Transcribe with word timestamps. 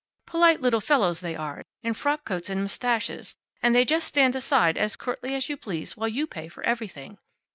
Polite 0.25 0.61
little 0.61 0.81
fellows, 0.81 1.19
they 1.19 1.35
are, 1.35 1.61
in 1.83 1.93
frock 1.93 2.25
coats, 2.25 2.49
and 2.49 2.59
mustaches, 2.63 3.35
and 3.61 3.75
they 3.75 3.85
just 3.85 4.07
stand 4.07 4.35
aside, 4.35 4.75
as 4.75 4.95
courtly 4.95 5.35
as 5.35 5.47
you 5.47 5.55
please, 5.55 5.95
while 5.95 6.09
you 6.09 6.25
pay 6.25 6.47
for 6.47 6.63
everything. 6.65 7.19